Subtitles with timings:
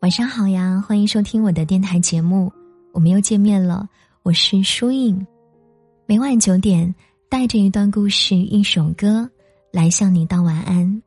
[0.00, 2.52] 晚上好呀，欢迎收听我的电台节目，
[2.92, 3.88] 我们又见面了，
[4.22, 5.26] 我是舒影。
[6.06, 6.94] 每晚九点，
[7.28, 9.28] 带着一段故事、一首歌
[9.72, 11.02] 来向你道晚安。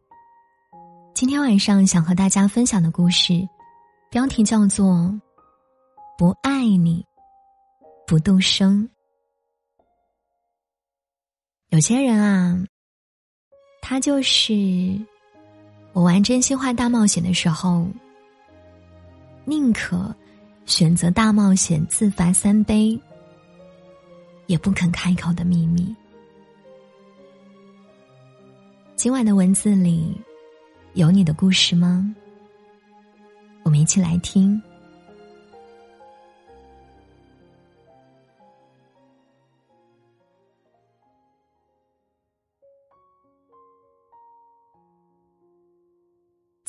[1.14, 3.48] 今天晚上想和大家分享的故事，
[4.12, 4.88] 标题叫做
[6.18, 7.06] 《不爱你
[8.06, 8.84] 不动声》。
[11.70, 12.66] 有些人啊，
[13.80, 15.00] 他就是
[15.94, 17.88] 我玩真心话大冒险的时候。
[19.46, 20.14] 宁可
[20.66, 23.00] 选择大冒险自罚三杯，
[24.48, 25.96] 也不肯开口的秘密。
[28.96, 30.20] 今晚的文字里
[30.94, 32.14] 有你的故事吗？
[33.64, 34.60] 我们一起来听。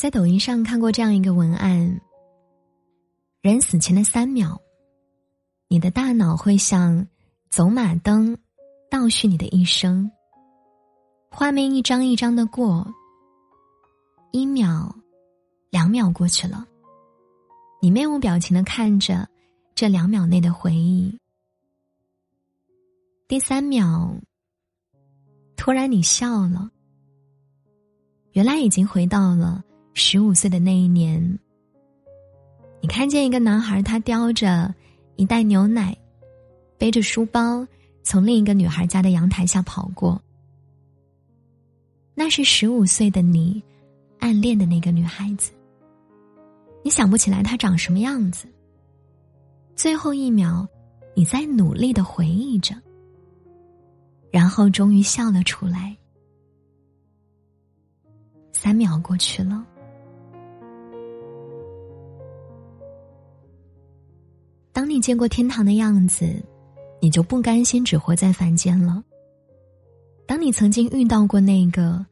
[0.00, 2.00] 在抖音上看过这样一个文案。
[3.42, 4.58] 人死前的三秒，
[5.68, 7.06] 你的大脑会像
[7.50, 8.38] 走马灯，
[8.90, 10.10] 倒叙你的一生。
[11.30, 12.90] 画面一张一张的过，
[14.32, 14.96] 一秒、
[15.68, 16.66] 两秒过去了，
[17.82, 19.28] 你面无表情的看着
[19.74, 21.14] 这两秒内的回忆。
[23.28, 24.14] 第三秒，
[25.58, 26.70] 突然你笑了，
[28.32, 29.62] 原来已经回到了
[29.94, 31.38] 十五岁的那一年。
[32.80, 34.74] 你看见一个男孩，他叼着
[35.16, 35.96] 一袋牛奶，
[36.78, 37.66] 背着书包，
[38.02, 40.20] 从另一个女孩家的阳台下跑过。
[42.14, 43.62] 那是十五岁的你
[44.18, 45.52] 暗恋的那个女孩子。
[46.82, 48.48] 你想不起来她长什么样子。
[49.76, 50.66] 最后一秒，
[51.14, 52.74] 你在努力的回忆着，
[54.30, 55.96] 然后终于笑了出来。
[58.52, 59.66] 三秒过去了。
[64.80, 66.42] 当你见过天堂的样子，
[67.02, 69.04] 你就不甘心只活在凡间了。
[70.26, 72.02] 当你曾经遇到过那个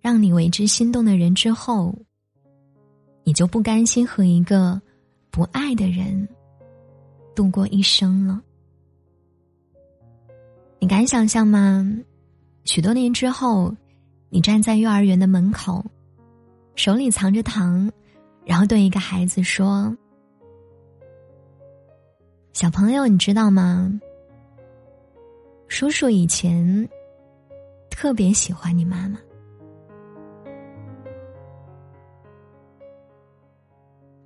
[0.00, 1.96] 让你为之心动的人之后，
[3.22, 4.82] 你就不甘心和一个
[5.30, 6.28] 不爱的人
[7.36, 8.42] 度过一生了。
[10.80, 11.88] 你敢想象吗？
[12.64, 13.72] 许多年之后，
[14.28, 15.86] 你站在幼儿园的门口，
[16.74, 17.88] 手里藏着糖，
[18.44, 19.96] 然后对一个孩子说。
[22.52, 24.00] 小朋友，你知道吗？
[25.68, 26.88] 叔叔以前
[27.90, 29.18] 特别喜欢你妈妈。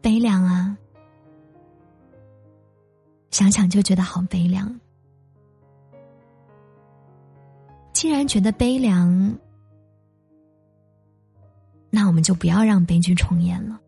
[0.03, 0.77] 悲凉啊！
[3.31, 4.81] 想想就觉得好悲凉。
[7.93, 9.39] 既然觉得悲凉，
[11.91, 13.81] 那我们就不要让悲剧重演了。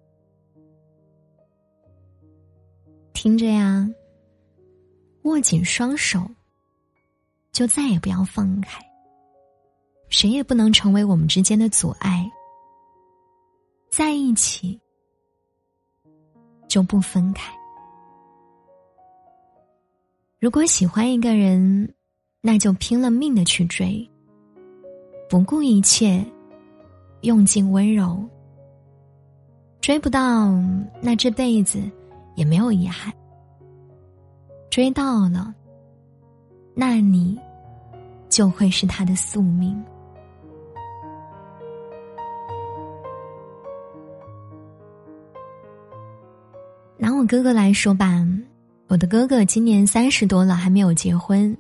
[3.13, 3.87] 听着呀。
[5.29, 6.27] 握紧双手，
[7.53, 8.83] 就再也不要放开。
[10.09, 12.27] 谁也不能成为我们之间的阻碍。
[13.91, 14.81] 在一起，
[16.67, 17.53] 就不分开。
[20.41, 21.95] 如果喜欢一个人，
[22.41, 24.11] 那就拼了命的去追，
[25.29, 26.25] 不顾一切，
[27.21, 28.27] 用尽温柔。
[29.83, 30.51] 追不到，
[31.03, 31.79] 那这辈子
[32.35, 33.13] 也没有遗憾。
[34.71, 35.55] 追到了，
[36.75, 37.39] 那你
[38.29, 39.83] 就会是他的宿命。
[46.97, 48.27] 拿我哥哥来说吧，
[48.89, 51.57] 我的哥哥今年三十多了还没有结婚，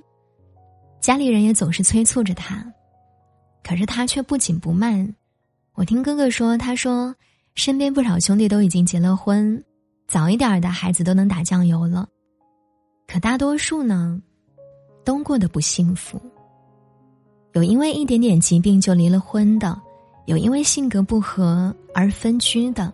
[1.00, 2.64] 家里人也总是催促着他，
[3.62, 5.14] 可是他却不紧不慢。
[5.74, 7.14] 我听哥哥说，他说
[7.54, 9.64] 身边不少兄弟都已经结了婚，
[10.06, 12.08] 早一点的孩子都能打酱油了。
[13.08, 14.22] 可大多数呢，
[15.02, 16.20] 都过得不幸福。
[17.54, 19.80] 有因为一点点疾病就离了婚的，
[20.26, 22.92] 有因为性格不合而分居的。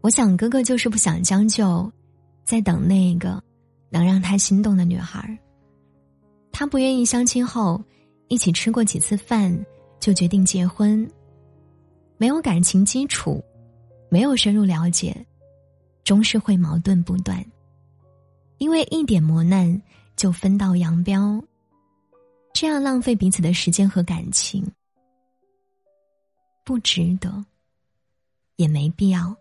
[0.00, 1.92] 我想哥哥就是不想将就，
[2.42, 3.40] 在等那个
[3.90, 5.38] 能让他心动的女孩。
[6.50, 7.82] 他不愿意相亲后
[8.28, 9.54] 一起吃过几次饭
[10.00, 11.06] 就决定结婚，
[12.16, 13.44] 没有感情基础，
[14.08, 15.14] 没有深入了解，
[16.02, 17.44] 终是会矛盾不断。
[18.58, 19.80] 因为一点磨难
[20.16, 21.42] 就分道扬镳，
[22.52, 24.64] 这样浪费彼此的时间和感情，
[26.64, 27.44] 不值得，
[28.56, 29.36] 也没必要。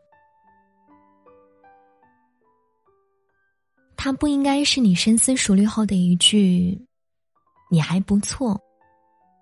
[3.96, 6.78] 他不应该是你深思熟虑后的一句
[7.72, 8.60] “你还不错”，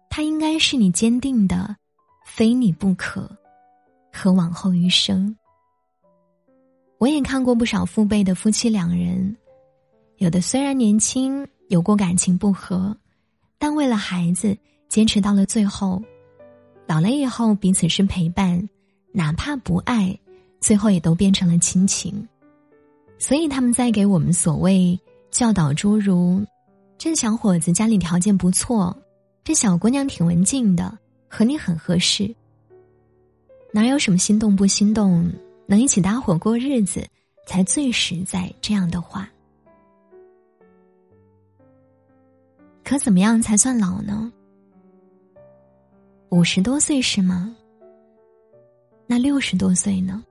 [0.07, 1.75] 他应该是你坚定的，
[2.25, 3.27] 非你不可，
[4.13, 5.35] 和往后余生。
[6.99, 9.35] 我也看过不少父辈的夫妻两人，
[10.21, 12.95] 有的虽然年轻，有过感情不和，
[13.57, 14.55] 但为了孩子
[14.87, 15.99] 坚持到了最后。
[16.85, 18.69] 老了以后，彼此是陪伴，
[19.11, 20.15] 哪怕不爱，
[20.59, 22.27] 最后也都变成了亲情。
[23.17, 24.99] 所以他们在给我们所谓
[25.31, 26.45] 教导，诸如：
[26.99, 28.95] 这小伙子家里条件不错，
[29.43, 30.95] 这小姑娘挺文静的，
[31.27, 32.31] 和你很合适。
[33.73, 35.31] 哪有什么心动不心动？
[35.65, 37.07] 能一起搭伙过日子，
[37.47, 38.53] 才最实在。
[38.61, 39.27] 这样的话，
[42.91, 44.29] 可怎么样才算老呢？
[46.27, 47.55] 五十多岁是吗？
[49.07, 50.21] 那六十多岁呢？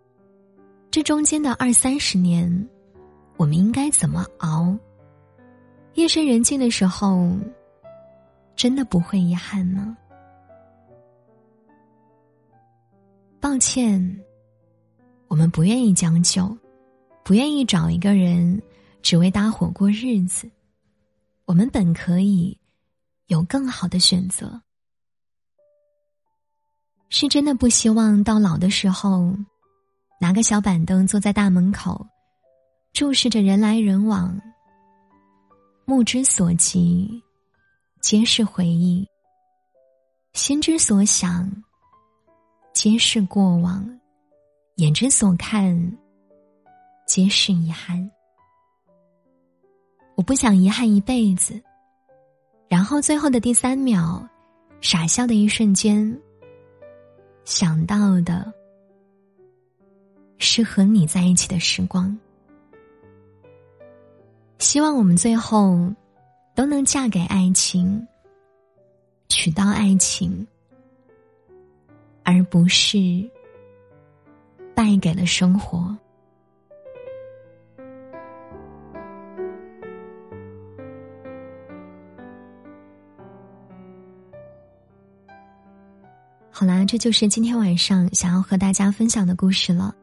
[0.91, 2.69] 这中间的二三十年，
[3.39, 4.77] 我们应该怎么熬？
[5.95, 7.35] 夜深人静的时候，
[8.55, 9.97] 真的不会遗憾吗？
[13.41, 14.21] 抱歉。
[15.29, 16.55] 我们不愿意将就，
[17.25, 18.61] 不愿意找一个人
[19.01, 20.47] 只为搭伙过日子。
[21.51, 22.57] 我们本可以
[23.27, 24.63] 有更好的选择。
[27.09, 29.35] 是真的不希望到老的时候，
[30.21, 32.07] 拿个小板凳坐在大门口，
[32.93, 34.41] 注视着人来人往，
[35.85, 37.21] 目之所及
[38.01, 39.05] 皆是回忆，
[40.35, 41.51] 心之所想
[42.73, 43.85] 皆是过往。
[44.77, 45.99] 眼之所看，
[47.09, 48.09] 皆是遗憾。
[50.21, 51.59] 我不想遗憾一辈子。
[52.69, 54.23] 然后最后的第三秒，
[54.83, 56.15] 傻笑的一瞬间，
[57.47, 58.53] 想到的
[60.37, 62.15] 是和你在一起的时光。
[64.59, 65.91] 希望我们最后
[66.55, 68.07] 都能嫁给爱情，
[69.31, 70.47] 娶到爱情，
[72.25, 72.99] 而不是。
[74.75, 75.97] 败给了生活。
[86.91, 89.95] 这就是今天晚上想要和大家分享的故事了。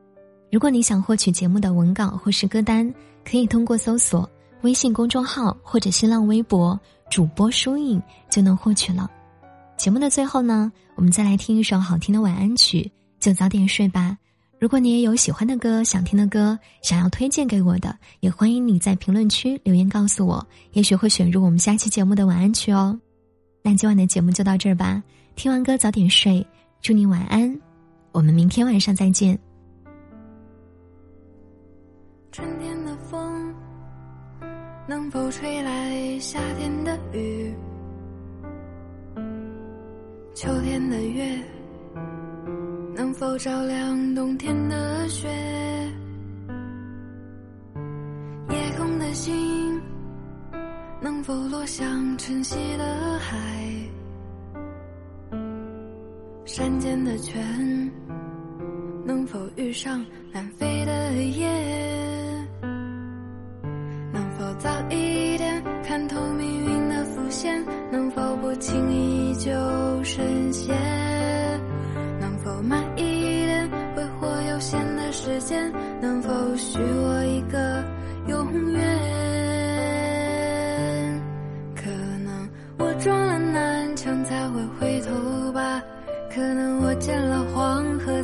[0.50, 2.89] 如果你想获取节目的文稿或是歌单，
[3.25, 4.30] 可以通过搜索
[4.62, 6.80] 微信公众号或者新浪微博
[7.12, 9.12] 主播书影就能获取了。
[9.75, 12.89] 节目的最后呢，我们再来听一首好听的晚安曲，
[13.19, 14.18] 就早点睡吧。
[14.57, 22.98] 如果你也有喜欢的歌、想听的歌，想要推荐给我的，也欢迎你在评论区留言告诉我，也许会选入我们下期节目的晚安曲哦。
[23.62, 25.04] 那今晚的节目就到这儿吧，
[25.36, 26.48] 听完歌早点睡，
[26.81, 27.59] 祝你晚安，
[28.12, 29.38] 我们明天晚上再见。
[32.31, 33.53] 春天的风
[34.88, 37.53] 能否吹来夏天的雨？
[40.33, 41.44] 秋天的月。
[42.95, 45.27] 能否照亮冬天的雪？
[48.50, 49.81] 夜空的星
[51.01, 53.38] 能否落向晨曦的海？
[56.57, 57.39] 山间的泉
[59.06, 61.48] 能否遇上南飞的雁？
[64.12, 67.63] 能否早一点看透命运的伏线？
[67.92, 69.51] 能否不轻易就
[70.03, 70.75] 深陷？
[72.20, 73.03] 能否慢一
[73.46, 77.86] 点，挥霍有限的时间，能否许我一个
[78.29, 78.97] 永远？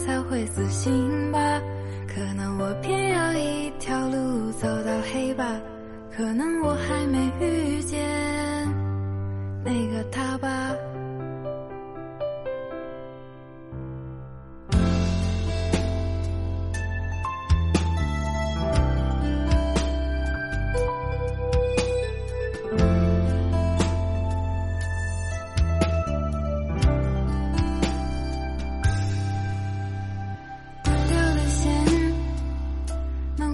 [0.06, 1.40] 才会死心吧，
[2.08, 5.46] 可能我偏要一条路走到黑吧，
[6.16, 8.00] 可能我还没遇见
[9.64, 10.76] 那个他吧。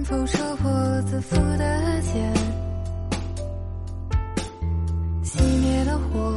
[0.09, 2.33] 否是我自负的茧，
[5.23, 6.35] 熄灭的火，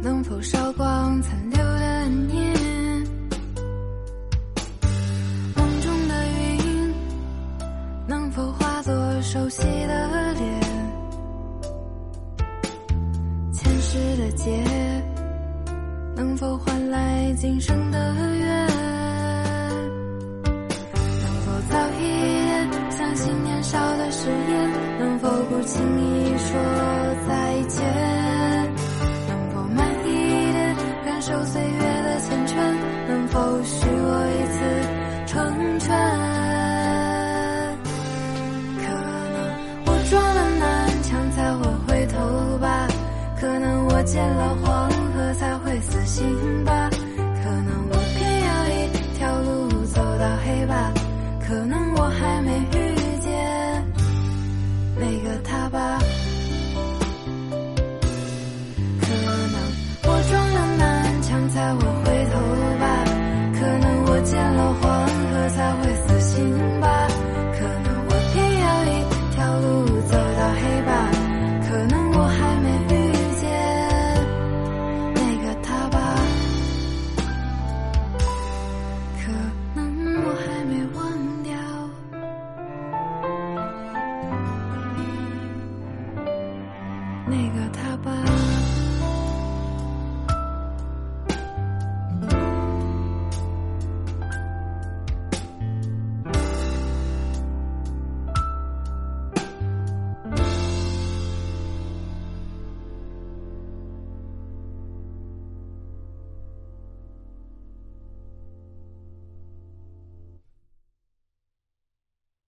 [0.00, 2.54] 能否烧光残留的念，
[5.56, 6.94] 梦中的云
[8.06, 10.60] 能否化作熟悉的脸？
[13.52, 14.64] 前世的劫
[16.14, 18.41] 能否换来今生的缘
[25.72, 27.01] 轻易说